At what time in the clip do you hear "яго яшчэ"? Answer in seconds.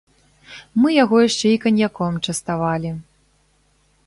1.03-1.47